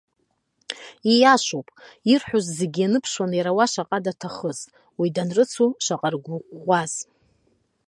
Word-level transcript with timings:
Ииашоуп, 1.13 1.67
ирҳәоз 2.11 2.45
зегьы 2.59 2.81
ианыԥшуан 2.83 3.31
иара 3.35 3.51
уа 3.57 3.65
шаҟа 3.71 3.99
даҭахыз, 4.05 4.59
уи 4.99 5.07
данрыцу 5.15 5.69
шаҟа 5.85 6.09
ргәы 6.13 6.35
ӷәӷәаз. 6.55 6.93